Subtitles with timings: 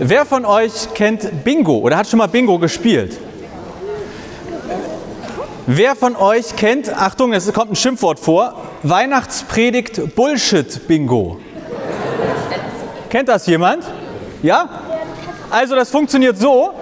[0.00, 3.18] Wer von euch kennt Bingo oder hat schon mal Bingo gespielt?
[5.66, 11.40] Wer von euch kennt, Achtung, es kommt ein Schimpfwort vor, Weihnachtspredigt Bullshit-Bingo?
[13.10, 13.84] Kennt das jemand?
[14.40, 14.68] Ja?
[15.50, 16.74] Also das funktioniert so,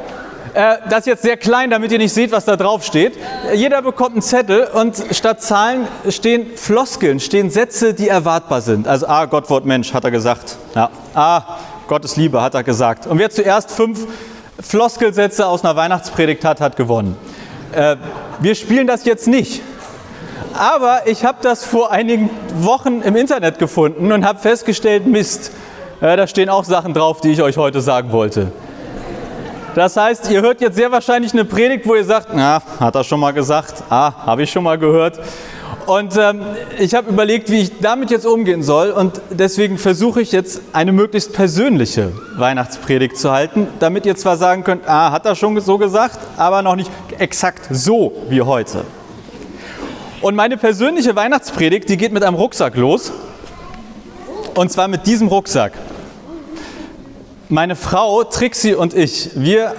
[0.52, 3.14] äh, das ist jetzt sehr klein, damit ihr nicht seht, was da drauf steht.
[3.54, 8.86] Jeder bekommt einen Zettel und statt Zahlen stehen Floskeln, stehen Sätze, die erwartbar sind.
[8.86, 10.56] Also A, Gott, Wort, Mensch, hat er gesagt.
[10.74, 10.90] Ja.
[11.14, 11.56] A,
[11.88, 13.06] Gottes Liebe, hat er gesagt.
[13.06, 14.06] Und wer zuerst fünf
[14.60, 17.16] Floskelsätze aus einer Weihnachtspredigt hat, hat gewonnen.
[17.72, 17.96] Äh,
[18.40, 19.62] wir spielen das jetzt nicht.
[20.54, 25.52] Aber ich habe das vor einigen Wochen im Internet gefunden und habe festgestellt, Mist,
[26.00, 28.52] äh, da stehen auch Sachen drauf, die ich euch heute sagen wollte.
[29.74, 33.04] Das heißt, ihr hört jetzt sehr wahrscheinlich eine Predigt, wo ihr sagt, na, hat er
[33.04, 35.20] schon mal gesagt, ah, habe ich schon mal gehört.
[35.86, 36.42] Und ähm,
[36.80, 38.90] ich habe überlegt, wie ich damit jetzt umgehen soll.
[38.90, 44.64] Und deswegen versuche ich jetzt eine möglichst persönliche Weihnachtspredigt zu halten, damit ihr zwar sagen
[44.64, 48.84] könnt, ah, hat er schon so gesagt, aber noch nicht exakt so wie heute.
[50.20, 53.12] Und meine persönliche Weihnachtspredigt, die geht mit einem Rucksack los.
[54.54, 55.72] Und zwar mit diesem Rucksack.
[57.48, 59.74] Meine Frau Trixie und ich, wir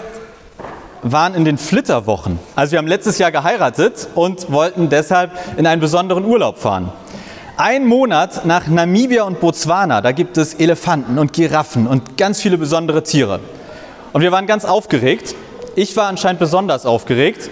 [1.12, 2.40] waren in den Flitterwochen.
[2.56, 6.92] Also wir haben letztes Jahr geheiratet und wollten deshalb in einen besonderen Urlaub fahren.
[7.58, 12.58] Ein Monat nach Namibia und Botswana, da gibt es Elefanten und Giraffen und ganz viele
[12.58, 13.40] besondere Tiere.
[14.14, 15.36] Und wir waren ganz aufgeregt.
[15.76, 17.50] Ich war anscheinend besonders aufgeregt.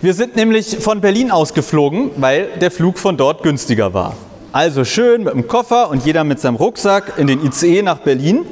[0.00, 4.14] Wir sind nämlich von Berlin aus geflogen, weil der Flug von dort günstiger war.
[4.52, 8.44] Also schön mit dem Koffer und jeder mit seinem Rucksack in den ICE nach Berlin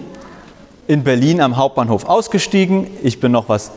[0.91, 2.89] in Berlin am Hauptbahnhof ausgestiegen.
[3.05, 3.71] Ich bin noch was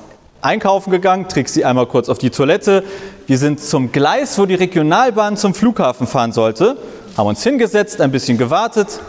[0.44, 2.84] einkaufen gegangen, Trixie einmal kurz auf die Toilette.
[3.28, 6.78] Wir sind zum Gleis, wo die Regionalbahn zum Flughafen fahren sollte,
[7.18, 9.00] haben uns hingesetzt, ein bisschen gewartet.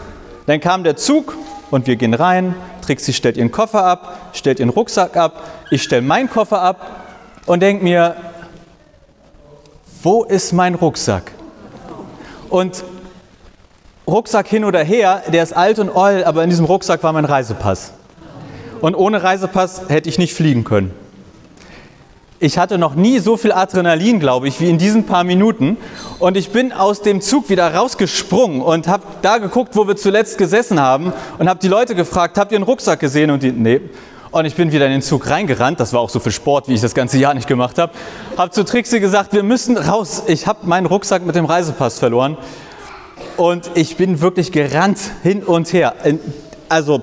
[0.45, 1.35] Dann kam der Zug
[1.71, 2.55] und wir gehen rein.
[2.85, 5.43] Trixie stellt ihren Koffer ab, stellt ihren Rucksack ab.
[5.71, 7.05] Ich stelle meinen Koffer ab
[7.45, 8.15] und denke mir,
[10.03, 11.31] wo ist mein Rucksack?
[12.49, 12.83] Und
[14.07, 17.25] Rucksack hin oder her, der ist alt und oll, aber in diesem Rucksack war mein
[17.25, 17.91] Reisepass.
[18.81, 21.04] Und ohne Reisepass hätte ich nicht fliegen können.
[22.45, 25.77] Ich hatte noch nie so viel Adrenalin, glaube ich, wie in diesen paar Minuten.
[26.19, 30.37] Und ich bin aus dem Zug wieder rausgesprungen und habe da geguckt, wo wir zuletzt
[30.37, 33.31] gesessen haben und habe die Leute gefragt, habt ihr einen Rucksack gesehen?
[33.31, 33.81] Und die, nee.
[34.29, 35.79] Und ich bin wieder in den Zug reingerannt.
[35.79, 37.93] Das war auch so viel Sport, wie ich das ganze Jahr nicht gemacht habe.
[38.37, 40.21] Habe zu Trixie gesagt, wir müssen raus.
[40.27, 42.37] Ich habe meinen Rucksack mit dem Reisepass verloren.
[43.37, 45.95] Und ich bin wirklich gerannt hin und her.
[46.69, 47.01] Also,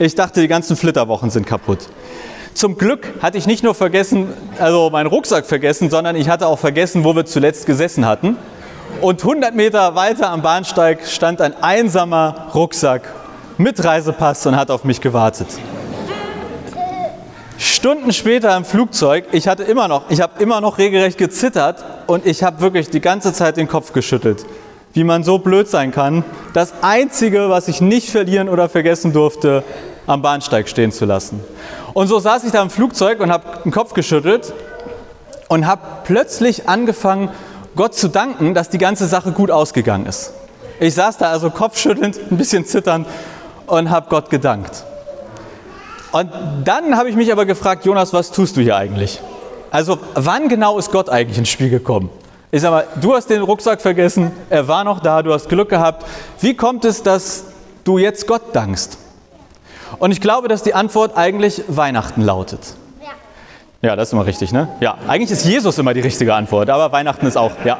[0.00, 1.86] ich dachte, die ganzen Flitterwochen sind kaputt.
[2.56, 6.58] Zum Glück hatte ich nicht nur vergessen, also meinen Rucksack vergessen, sondern ich hatte auch
[6.58, 8.38] vergessen, wo wir zuletzt gesessen hatten.
[9.02, 13.12] Und 100 Meter weiter am Bahnsteig stand ein einsamer Rucksack
[13.58, 15.48] mit Reisepass und hat auf mich gewartet.
[17.58, 22.24] Stunden später im Flugzeug, ich hatte immer noch, ich habe immer noch regelrecht gezittert und
[22.24, 24.46] ich habe wirklich die ganze Zeit den Kopf geschüttelt
[24.96, 26.24] wie man so blöd sein kann,
[26.54, 29.62] das Einzige, was ich nicht verlieren oder vergessen durfte,
[30.06, 31.40] am Bahnsteig stehen zu lassen.
[31.94, 34.52] Und so saß ich da im Flugzeug und habe den Kopf geschüttelt
[35.48, 37.30] und habe plötzlich angefangen,
[37.74, 40.32] Gott zu danken, dass die ganze Sache gut ausgegangen ist.
[40.80, 43.06] Ich saß da also kopfschüttelnd, ein bisschen zitternd
[43.66, 44.84] und habe Gott gedankt.
[46.12, 46.30] Und
[46.64, 49.20] dann habe ich mich aber gefragt, Jonas, was tust du hier eigentlich?
[49.70, 52.10] Also wann genau ist Gott eigentlich ins Spiel gekommen?
[52.50, 55.68] Ich sag mal, du hast den Rucksack vergessen, er war noch da, du hast Glück
[55.68, 56.06] gehabt.
[56.40, 57.44] Wie kommt es, dass
[57.84, 58.98] du jetzt Gott dankst?
[59.98, 62.60] Und ich glaube, dass die Antwort eigentlich Weihnachten lautet.
[63.82, 63.94] Ja.
[63.94, 64.68] Das ist immer richtig, ne?
[64.80, 67.78] Ja, eigentlich ist Jesus immer die richtige Antwort, aber Weihnachten ist auch, ja.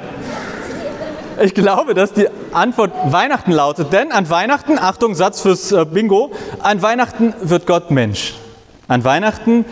[1.42, 6.30] Ich glaube, dass die Antwort Weihnachten lautet, denn an Weihnachten, Achtung, Satz fürs äh, Bingo,
[6.60, 8.34] an Weihnachten wird Gott Mensch.
[8.88, 9.64] An Weihnachten,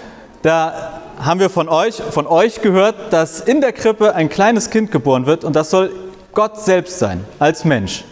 [0.42, 4.90] da haben wir von euch, von euch gehört, dass in der Krippe ein kleines Kind
[4.90, 5.90] geboren wird und das soll
[6.32, 8.04] Gott selbst sein, als Mensch.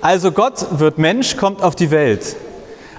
[0.00, 2.36] Also Gott wird Mensch, kommt auf die Welt.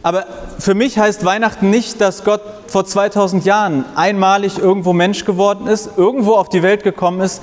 [0.03, 0.25] Aber
[0.57, 5.91] für mich heißt Weihnachten nicht, dass Gott vor 2000 Jahren einmalig irgendwo Mensch geworden ist,
[5.97, 7.41] irgendwo auf die Welt gekommen ist,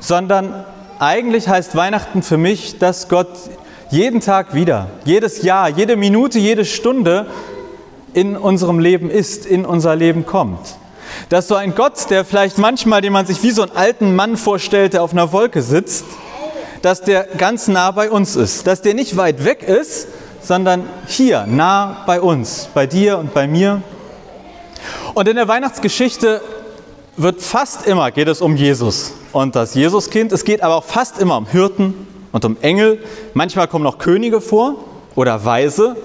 [0.00, 0.64] sondern
[0.98, 3.28] eigentlich heißt Weihnachten für mich, dass Gott
[3.90, 7.26] jeden Tag wieder, jedes Jahr, jede Minute, jede Stunde
[8.12, 10.76] in unserem Leben ist, in unser Leben kommt.
[11.28, 14.36] Dass so ein Gott, der vielleicht manchmal, den man sich wie so einen alten Mann
[14.36, 16.04] vorstellt, der auf einer Wolke sitzt,
[16.82, 18.66] dass der ganz nah bei uns ist.
[18.66, 20.08] Dass der nicht weit weg ist,
[20.46, 23.82] sondern hier, nah bei uns, bei dir und bei mir.
[25.14, 26.40] Und in der Weihnachtsgeschichte
[27.16, 30.30] wird fast immer, geht es um Jesus und das Jesuskind.
[30.32, 33.02] Es geht aber auch fast immer um Hirten und um Engel.
[33.34, 34.76] Manchmal kommen noch Könige vor
[35.16, 35.96] oder Weise.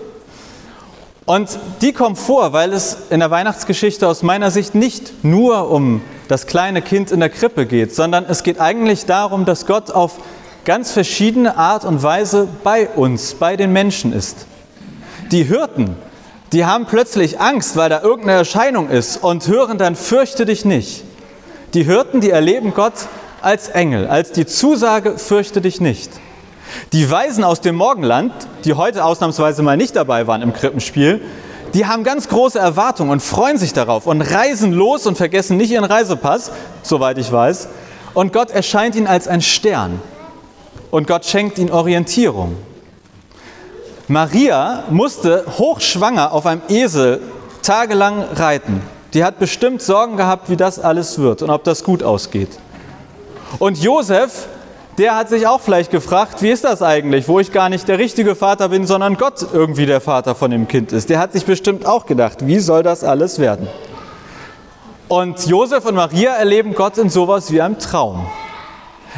[1.25, 6.01] Und die kommen vor, weil es in der Weihnachtsgeschichte aus meiner Sicht nicht nur um
[6.27, 10.13] das kleine Kind in der Krippe geht, sondern es geht eigentlich darum, dass Gott auf
[10.65, 14.45] ganz verschiedene Art und Weise bei uns, bei den Menschen ist.
[15.31, 15.95] Die Hirten,
[16.51, 21.03] die haben plötzlich Angst, weil da irgendeine Erscheinung ist und hören dann, fürchte dich nicht.
[21.73, 22.93] Die Hirten, die erleben Gott
[23.41, 26.11] als Engel, als die Zusage, fürchte dich nicht.
[26.93, 28.33] Die Weisen aus dem Morgenland,
[28.65, 31.21] die heute ausnahmsweise mal nicht dabei waren im Krippenspiel,
[31.73, 35.71] die haben ganz große Erwartungen und freuen sich darauf und reisen los und vergessen nicht
[35.71, 36.51] ihren Reisepass,
[36.83, 37.69] soweit ich weiß.
[38.13, 40.01] Und Gott erscheint ihnen als ein Stern.
[40.91, 42.57] Und Gott schenkt ihnen Orientierung.
[44.07, 47.21] Maria musste hochschwanger auf einem Esel
[47.61, 48.81] tagelang reiten.
[49.13, 52.49] Die hat bestimmt Sorgen gehabt, wie das alles wird und ob das gut ausgeht.
[53.59, 54.47] Und Josef,
[54.97, 57.97] der hat sich auch vielleicht gefragt, wie ist das eigentlich, wo ich gar nicht der
[57.97, 61.09] richtige Vater bin, sondern Gott irgendwie der Vater von dem Kind ist.
[61.09, 63.67] Der hat sich bestimmt auch gedacht, wie soll das alles werden?
[65.07, 68.27] Und Josef und Maria erleben Gott in sowas wie einem Traum.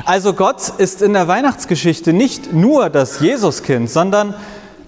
[0.06, 4.34] Also Gott ist in der Weihnachtsgeschichte nicht nur das Jesuskind, sondern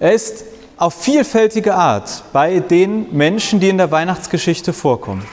[0.00, 0.44] er ist
[0.76, 5.26] auf vielfältige Art bei den Menschen, die in der Weihnachtsgeschichte vorkommen.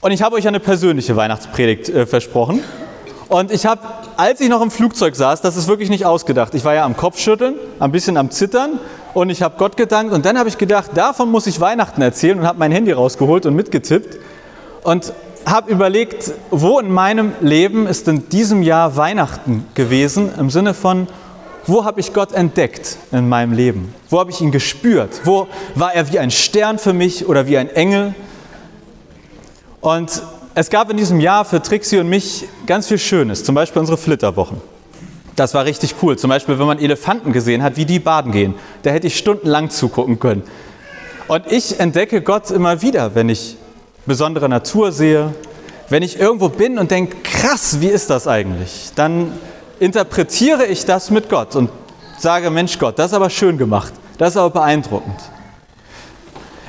[0.00, 2.62] Und ich habe euch eine persönliche Weihnachtspredigt äh, versprochen.
[3.28, 3.80] Und ich habe,
[4.16, 6.54] als ich noch im Flugzeug saß, das ist wirklich nicht ausgedacht.
[6.54, 8.78] Ich war ja am Kopfschütteln, ein bisschen am Zittern
[9.14, 10.12] und ich habe Gott gedankt.
[10.12, 13.46] Und dann habe ich gedacht, davon muss ich Weihnachten erzählen und habe mein Handy rausgeholt
[13.46, 14.18] und mitgetippt
[14.84, 15.12] und
[15.46, 21.06] habe überlegt, wo in meinem Leben ist in diesem Jahr Weihnachten gewesen, im Sinne von,
[21.66, 23.94] wo habe ich Gott entdeckt in meinem Leben?
[24.10, 25.20] Wo habe ich ihn gespürt?
[25.24, 28.14] Wo war er wie ein Stern für mich oder wie ein Engel?
[29.80, 30.22] Und
[30.54, 33.98] es gab in diesem Jahr für Trixie und mich ganz viel Schönes, zum Beispiel unsere
[33.98, 34.60] Flitterwochen.
[35.36, 36.16] Das war richtig cool.
[36.16, 38.54] Zum Beispiel, wenn man Elefanten gesehen hat, wie die baden gehen.
[38.82, 40.42] Da hätte ich stundenlang zugucken können.
[41.28, 43.56] Und ich entdecke Gott immer wieder, wenn ich
[44.06, 45.34] besondere Natur sehe,
[45.88, 48.90] wenn ich irgendwo bin und denke, krass, wie ist das eigentlich?
[48.94, 49.32] Dann
[49.78, 51.70] interpretiere ich das mit Gott und
[52.18, 55.20] sage, Mensch Gott, das ist aber schön gemacht, das ist aber beeindruckend.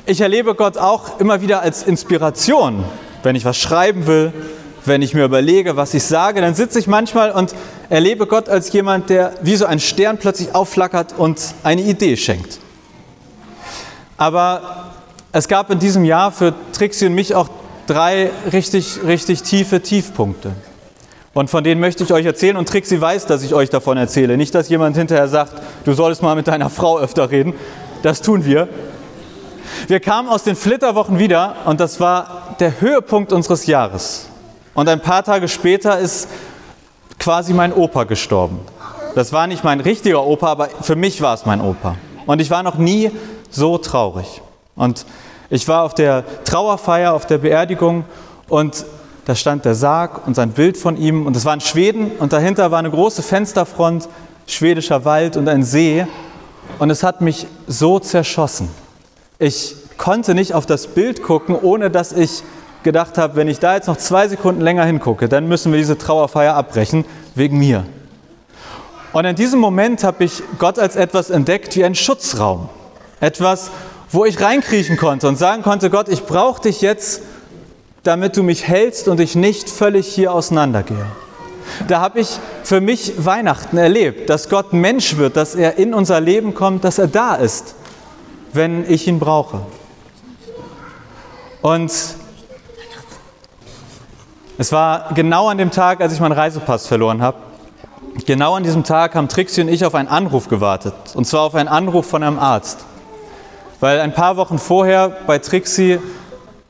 [0.06, 2.84] Ich erlebe Gott auch immer wieder als Inspiration,
[3.24, 4.34] wenn ich was schreiben will,
[4.86, 7.54] wenn ich mir überlege, was ich sage, dann sitze ich manchmal und
[7.90, 12.60] erlebe Gott als jemand, der wie so ein Stern plötzlich aufflackert und eine Idee schenkt.
[14.18, 14.87] Aber
[15.38, 17.48] es gab in diesem Jahr für Trixie und mich auch
[17.86, 20.54] drei richtig, richtig tiefe Tiefpunkte.
[21.36, 24.36] Und von denen möchte ich euch erzählen und Trixie weiß, dass ich euch davon erzähle.
[24.36, 25.54] Nicht, dass jemand hinterher sagt,
[25.86, 27.54] du solltest mal mit deiner Frau öfter reden.
[28.02, 28.68] Das tun wir.
[29.86, 34.30] Wir kamen aus den Flitterwochen wieder und das war der Höhepunkt unseres Jahres.
[34.74, 36.30] Und ein paar Tage später ist
[37.20, 38.60] quasi mein Opa gestorben.
[39.14, 41.96] Das war nicht mein richtiger Opa, aber für mich war es mein Opa.
[42.26, 43.12] Und ich war noch nie
[43.52, 44.42] so traurig.
[44.76, 45.06] Und
[45.50, 48.06] ich war auf der Trauerfeier, auf der Beerdigung
[48.50, 48.86] und
[49.26, 52.34] da stand der Sarg und sein Bild von ihm und es war in Schweden und
[52.34, 54.08] dahinter war eine große Fensterfront,
[54.46, 56.06] schwedischer Wald und ein See
[56.80, 58.70] und es hat mich so zerschossen.
[59.40, 62.44] Ich konnte nicht auf das Bild gucken, ohne dass ich
[62.84, 65.98] gedacht habe, wenn ich da jetzt noch zwei Sekunden länger hingucke, dann müssen wir diese
[65.98, 67.06] Trauerfeier abbrechen,
[67.36, 67.84] wegen mir.
[69.14, 72.70] Und in diesem Moment habe ich Gott als etwas entdeckt wie ein Schutzraum.
[73.20, 73.72] Etwas,
[74.12, 77.22] wo ich reinkriechen konnte und sagen konnte, Gott, ich brauche dich jetzt
[78.08, 81.06] damit du mich hältst und ich nicht völlig hier auseinandergehe.
[81.90, 86.22] Da habe ich für mich Weihnachten erlebt, dass Gott Mensch wird, dass er in unser
[86.22, 87.76] Leben kommt, dass er da ist,
[88.54, 89.60] wenn ich ihn brauche.
[91.62, 91.92] Und
[94.58, 97.38] es war genau an dem Tag, als ich meinen Reisepass verloren habe.
[98.26, 100.94] Genau an diesem Tag haben Trixie und ich auf einen Anruf gewartet.
[101.14, 102.86] Und zwar auf einen Anruf von einem Arzt.
[103.80, 106.00] Weil ein paar Wochen vorher bei Trixie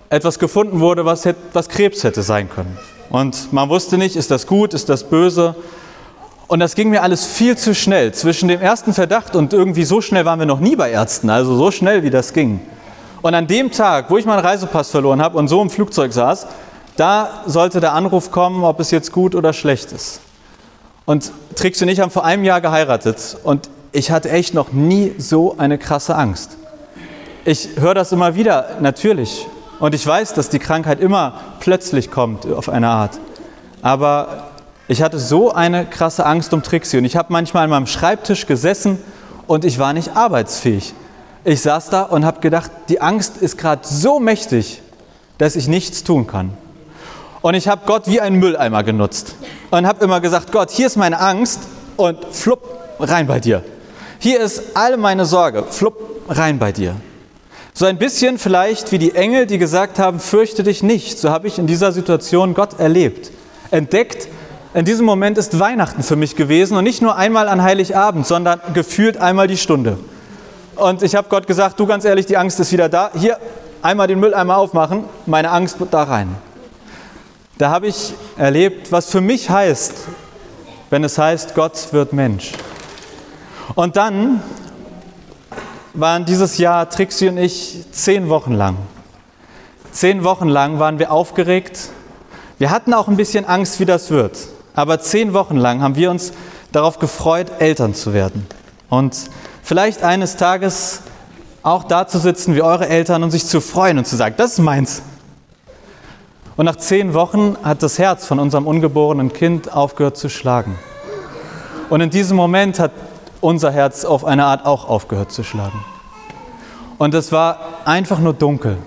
[0.10, 2.78] etwas gefunden wurde, was, hätte, was Krebs hätte sein können.
[3.10, 5.56] Und man wusste nicht, ist das gut, ist das böse.
[6.48, 8.14] Und das ging mir alles viel zu schnell.
[8.14, 11.56] Zwischen dem ersten Verdacht und irgendwie so schnell waren wir noch nie bei Ärzten, also
[11.56, 12.60] so schnell wie das ging.
[13.22, 16.48] Und an dem Tag, wo ich meinen Reisepass verloren habe und so im Flugzeug saß,
[16.96, 20.22] da sollte der Anruf kommen, ob es jetzt gut oder schlecht ist.
[21.06, 25.14] Und Trix und ich haben vor einem Jahr geheiratet und ich hatte echt noch nie
[25.18, 26.58] so eine krasse Angst.
[27.48, 29.48] Ich höre das immer wieder, natürlich.
[29.80, 33.18] Und ich weiß, dass die Krankheit immer plötzlich kommt auf eine Art.
[33.82, 34.50] Aber
[34.90, 38.48] ich hatte so eine krasse Angst um Trixie und ich habe manchmal an meinem Schreibtisch
[38.48, 39.00] gesessen
[39.48, 40.94] und ich war nicht arbeitsfähig.
[41.46, 44.82] Ich saß da und habe gedacht, die Angst ist gerade so mächtig,
[45.38, 46.52] dass ich nichts tun kann.
[47.42, 49.36] Und ich habe Gott wie einen Mülleimer genutzt
[49.72, 51.62] und habe immer gesagt, Gott, hier ist meine Angst
[51.96, 53.64] und flupp, rein bei dir.
[54.20, 55.96] Hier ist all meine Sorge, flupp,
[56.28, 56.98] rein bei dir.
[57.78, 61.20] So ein bisschen vielleicht wie die Engel, die gesagt haben, fürchte dich nicht.
[61.20, 63.30] So habe ich in dieser Situation Gott erlebt,
[63.70, 64.30] entdeckt.
[64.74, 68.60] In diesem Moment ist Weihnachten für mich gewesen und nicht nur einmal an Heiligabend, sondern
[68.74, 70.00] gefühlt einmal die Stunde.
[70.76, 73.12] Und ich habe Gott gesagt, du ganz ehrlich, die Angst ist wieder da.
[73.14, 73.38] Hier
[73.84, 76.36] einmal den Mülleimer aufmachen, meine Angst da rein.
[77.60, 79.94] Da habe ich erlebt, was für mich heißt,
[80.90, 82.54] wenn es heißt, Gott wird Mensch.
[83.76, 84.42] Und dann
[85.98, 88.78] waren dieses Jahr Trixie und ich zehn Wochen lang.
[89.92, 91.90] Zehn Wochen lang waren wir aufgeregt.
[92.60, 94.38] Wir hatten auch ein bisschen Angst, wie das wird.
[94.76, 96.34] Aber zehn Wochen lang haben wir uns
[96.72, 98.46] darauf gefreut, Eltern zu werden.
[98.90, 99.16] Und
[99.64, 101.02] vielleicht eines Tages
[101.64, 104.52] auch da zu sitzen wie eure Eltern und sich zu freuen und zu sagen, das
[104.54, 105.02] ist meins.
[106.58, 110.78] Und nach zehn Wochen hat das Herz von unserem ungeborenen Kind aufgehört zu schlagen.
[111.90, 112.92] Und in diesem Moment hat
[113.42, 115.84] unser Herz auf eine Art auch aufgehört zu schlagen.
[116.98, 118.78] Und es war einfach nur dunkel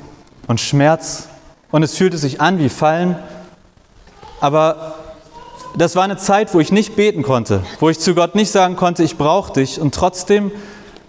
[0.47, 1.29] und Schmerz
[1.71, 3.17] und es fühlte sich an wie Fallen.
[4.41, 4.95] Aber
[5.77, 8.77] das war eine Zeit, wo ich nicht beten konnte, wo ich zu Gott nicht sagen
[8.77, 9.81] konnte, ich brauche dich.
[9.81, 10.51] Und trotzdem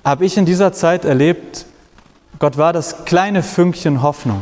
[0.05, 1.65] habe ich in dieser Zeit erlebt,
[2.39, 4.41] Gott war das kleine Fünkchen Hoffnung.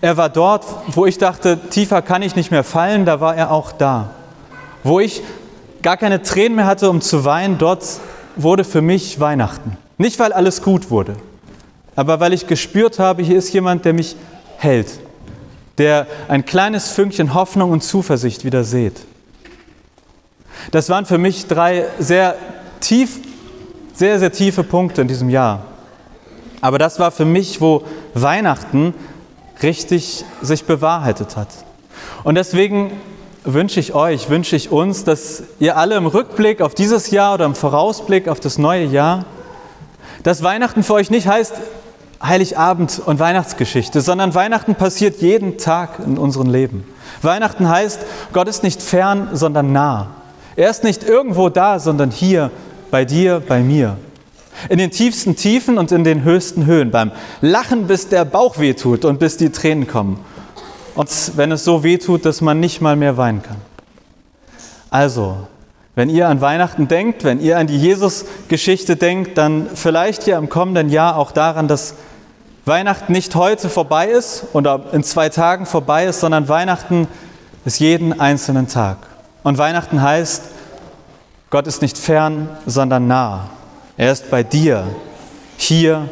[0.00, 3.50] Er war dort, wo ich dachte, tiefer kann ich nicht mehr fallen, da war er
[3.50, 4.10] auch da.
[4.82, 5.22] Wo ich
[5.82, 7.84] gar keine Tränen mehr hatte, um zu weinen, dort
[8.36, 9.76] wurde für mich Weihnachten.
[9.98, 11.16] Nicht, weil alles gut wurde,
[11.96, 14.16] aber weil ich gespürt habe, hier ist jemand, der mich
[14.56, 14.88] hält,
[15.78, 19.00] der ein kleines Fünkchen Hoffnung und Zuversicht wieder sieht.
[20.70, 22.36] Das waren für mich drei sehr
[22.80, 23.20] tief,
[23.94, 25.64] sehr, sehr tiefe Punkte in diesem Jahr.
[26.60, 27.82] Aber das war für mich, wo
[28.14, 28.94] Weihnachten
[29.62, 31.48] richtig sich bewahrheitet hat.
[32.22, 32.92] Und deswegen
[33.44, 37.44] wünsche ich euch, wünsche ich uns, dass ihr alle im Rückblick auf dieses Jahr oder
[37.44, 39.24] im Vorausblick auf das neue Jahr,
[40.22, 41.54] dass Weihnachten für euch nicht heißt
[42.22, 46.84] Heiligabend und Weihnachtsgeschichte, sondern Weihnachten passiert jeden Tag in unserem Leben.
[47.20, 48.00] Weihnachten heißt,
[48.32, 50.08] Gott ist nicht fern, sondern nah.
[50.54, 52.52] Er ist nicht irgendwo da, sondern hier,
[52.92, 53.96] bei dir, bei mir.
[54.68, 59.04] In den tiefsten Tiefen und in den höchsten Höhen, beim Lachen, bis der Bauch wehtut
[59.04, 60.18] und bis die Tränen kommen
[60.94, 63.56] und wenn es so weh tut, dass man nicht mal mehr weinen kann.
[64.90, 65.46] Also,
[65.94, 70.48] wenn ihr an Weihnachten denkt, wenn ihr an die Jesus-Geschichte denkt, dann vielleicht ja im
[70.48, 71.94] kommenden Jahr auch daran, dass
[72.64, 77.08] Weihnachten nicht heute vorbei ist oder in zwei Tagen vorbei ist, sondern Weihnachten
[77.64, 78.98] ist jeden einzelnen Tag.
[79.42, 80.44] Und Weihnachten heißt,
[81.50, 83.50] Gott ist nicht fern, sondern nah.
[83.96, 84.86] Er ist bei dir,
[85.56, 86.08] hier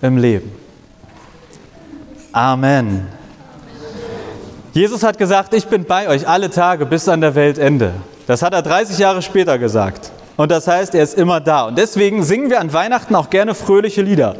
[0.00, 0.52] im Leben.
[2.32, 3.06] Amen.
[4.74, 7.92] Jesus hat gesagt, ich bin bei euch alle Tage bis an der Weltende.
[8.26, 10.10] Das hat er 30 Jahre später gesagt.
[10.36, 11.66] Und das heißt, er ist immer da.
[11.68, 14.34] Und deswegen singen wir an Weihnachten auch gerne fröhliche Lieder.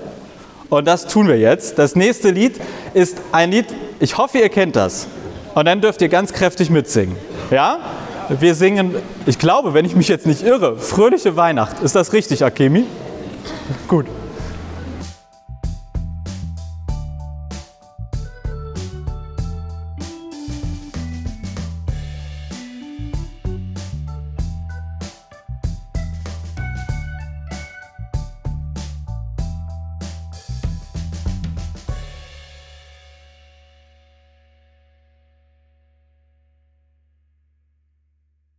[0.70, 1.78] Und das tun wir jetzt.
[1.78, 2.60] Das nächste Lied
[2.94, 3.66] ist ein Lied,
[4.00, 5.06] ich hoffe, ihr kennt das.
[5.54, 7.14] Und dann dürft ihr ganz kräftig mitsingen.
[7.52, 7.78] Ja?
[8.28, 11.80] Wir singen, ich glaube, wenn ich mich jetzt nicht irre, fröhliche Weihnacht.
[11.80, 12.86] Ist das richtig, Akemi?
[13.86, 14.06] Gut.